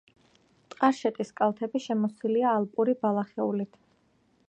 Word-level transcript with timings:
ტყარშეტის 0.73 1.31
კალთები 1.41 1.83
შემოსილია 1.89 2.57
ალპური 2.61 2.99
ბალახეულით. 3.05 3.83